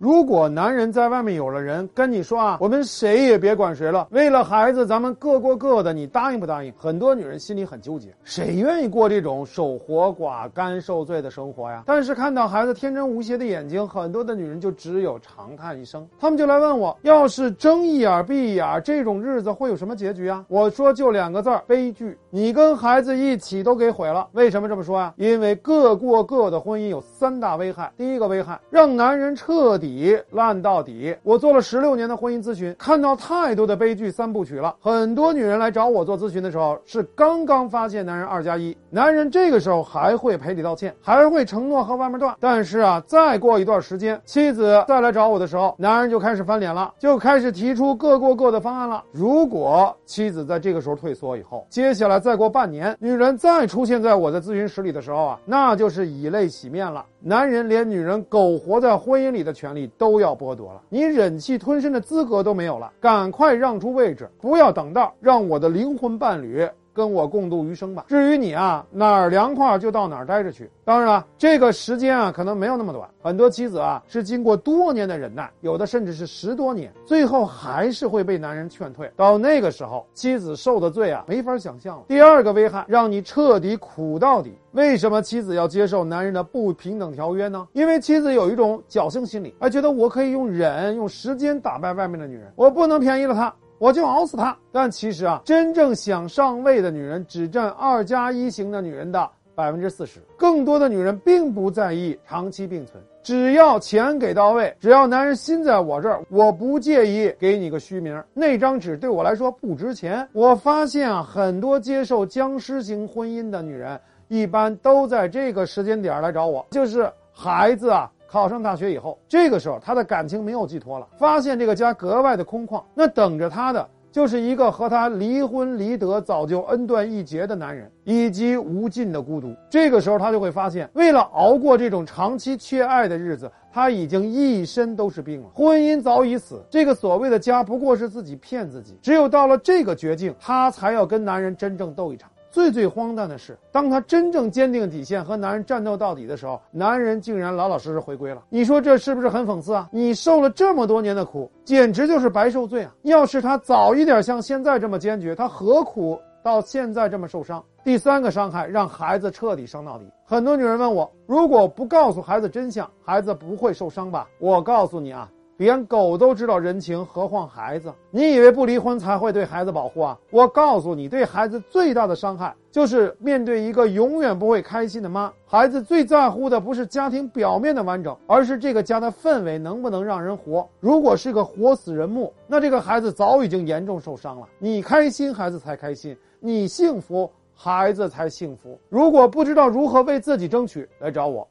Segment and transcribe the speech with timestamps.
[0.00, 6.72] 如果男人在外面有了人，跟你说啊，我们谁也别管谁了，为了孩子，咱们各过各的，你答应不答应？
[6.74, 11.82] 很多女人心里很纠结，谁愿意过这种守活寡、干受罪的生活呀？
[11.84, 16.08] 但是看到孩子天真无邪的眼睛，很多的女人就只有长叹一声。
[16.18, 20.42] 他们就来问我，要是睁一眼闭一眼，这种日子会有什么结局啊？
[20.48, 22.16] 我说就两个字儿：悲剧。
[22.30, 24.26] 你跟孩子一起都给毁了。
[24.32, 25.12] 为什么这么说呀？
[25.18, 27.92] 因为各过各的婚姻有三大危害。
[27.98, 29.89] 第一个危害，让男人彻底。
[29.90, 31.16] 底烂到底。
[31.24, 34.74] 我做了十六年的婚姻咨询，看到太多的悲剧三部曲了。
[34.80, 42.36] 很多女人来找我做咨询的时候，是刚刚发现男人二加一，男人这个时候还会赔礼道歉，还会承诺和外面断。
[42.38, 49.02] 但是啊，再过一段时间，妻子再来找我的时候，男人就开始翻脸了，就开始提出各过各的方案了。
[49.10, 57.04] 如果妻子在这个时候退缩以后，接下来再过半年，女人再出现在我的咨询室里的时候啊，那就是以泪洗面了。
[57.22, 66.68] 男人连女人苟活在婚姻里的权利都要剥夺了，你忍气吞声的资格都没有了，赶快让出位置，不要等到让我的灵魂伴侣。
[66.92, 68.04] 跟我共度余生吧。
[68.08, 70.70] 至于你啊，哪儿凉快就到哪儿待着去。
[70.84, 73.08] 当然了，这个时间啊，可能没有那么短。
[73.22, 79.10] 很多妻子啊，是经过多年的忍耐，有的甚至是十多年，最后还是会被男人劝退。
[79.16, 82.04] 到那个时候，妻子受的罪啊，没法想象了。
[82.08, 84.52] 第二个危害，让你彻底苦到底。
[84.72, 87.66] 为什么妻子要接受男人的不平等条约呢？
[87.72, 93.52] 因为妻子有一种侥幸心理，还觉得我可以用忍、用时间打败外面的女人，我不能便宜了她。
[93.80, 94.54] 我就熬死他。
[94.70, 100.20] 但其实啊，真正想上位的女人只占二加一型的女人的百分之四十。
[100.36, 108.22] 更多的女人并不在意长期并存，只要钱给到位，只要男人心在我这儿，我不介意给你个虚名。
[108.34, 110.28] 那张纸对我来说不值钱。
[110.32, 118.10] 我发现啊，很多接受僵尸型婚姻的女人，一般都在这个时间点来找我，就是孩子啊。
[118.30, 129.52] 考上大学以后，这个时候他的感情没有寄托了，发现这个家格外的空旷，那等着他的就是一个和他离婚离得早就恩断义绝的男人，以及无尽的孤独。
[129.68, 136.62] 这个时候他就会发现，为了熬过这种长期缺爱的日子，他已经一身都是病了，婚姻早已死。
[136.70, 142.30] 这个所谓的家不过是自己骗自己，只有到了这个绝境，他才要跟男人真正斗一场。
[142.50, 148.42] 最最荒诞的是，当他真正坚定底线和男人战斗到底的时候，男人竟然老老实实回归了。
[148.48, 149.88] 你说这是不是很讽刺啊？
[149.92, 152.92] 你受了这么多年的苦，简直就是白受罪啊！
[153.02, 157.64] 要是他早一点像现在这么坚决，他何苦到现在这么受伤？
[157.84, 160.04] 第三个伤害，让孩子彻底伤到底。
[160.24, 164.28] 很多女人问我，如果不告诉孩子真相，孩子不会受伤吧？
[164.38, 165.30] 我告诉你啊。
[165.60, 167.92] 连狗都知道人情，何况孩子？
[168.10, 170.18] 你以为不离婚才会对孩子保护啊？
[170.30, 175.30] 我告诉你，对孩子最大的伤害就是面对一个永远不会开心的妈。
[175.44, 180.66] 孩子最在乎的不是家庭表面的完整，而是这个家的氛围能不能让人活。
[180.80, 184.48] 如果是个活死人墓，那这个孩子早已经严重受伤了。
[184.58, 188.80] 你开心，孩子才开心；你幸福，孩子才幸福。
[188.88, 191.46] 如果不知道如何为自己争取，来找我。